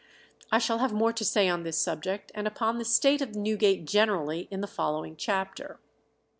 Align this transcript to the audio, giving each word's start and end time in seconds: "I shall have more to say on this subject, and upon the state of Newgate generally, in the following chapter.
"I 0.51 0.57
shall 0.57 0.79
have 0.79 0.91
more 0.93 1.13
to 1.13 1.23
say 1.23 1.47
on 1.47 1.61
this 1.61 1.77
subject, 1.77 2.31
and 2.33 2.47
upon 2.47 2.79
the 2.79 2.85
state 2.85 3.21
of 3.21 3.35
Newgate 3.35 3.85
generally, 3.85 4.47
in 4.49 4.61
the 4.61 4.65
following 4.65 5.15
chapter. 5.15 5.79